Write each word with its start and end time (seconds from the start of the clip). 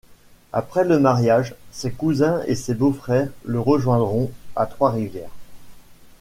Après 0.51 0.83
le 0.83 0.97
mariage, 0.97 1.53
ses 1.71 1.91
cousins 1.91 2.41
et 2.47 2.55
ses 2.55 2.73
beaux-frère 2.73 3.29
le 3.45 3.59
rejoindront 3.59 4.31
à 4.55 4.65
Trois-Rivières. 4.65 5.29